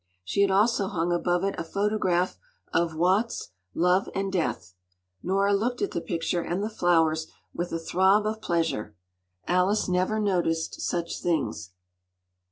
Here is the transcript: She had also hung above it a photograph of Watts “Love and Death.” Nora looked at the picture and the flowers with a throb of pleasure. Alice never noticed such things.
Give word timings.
She 0.23 0.41
had 0.41 0.49
also 0.49 0.87
hung 0.87 1.11
above 1.13 1.43
it 1.43 1.53
a 1.59 1.63
photograph 1.63 2.39
of 2.73 2.95
Watts 2.95 3.49
“Love 3.75 4.09
and 4.15 4.33
Death.” 4.33 4.73
Nora 5.21 5.53
looked 5.53 5.79
at 5.83 5.91
the 5.91 6.01
picture 6.01 6.41
and 6.41 6.63
the 6.63 6.71
flowers 6.71 7.27
with 7.53 7.71
a 7.71 7.77
throb 7.77 8.25
of 8.25 8.41
pleasure. 8.41 8.95
Alice 9.47 9.87
never 9.87 10.19
noticed 10.19 10.81
such 10.81 11.19
things. 11.21 11.73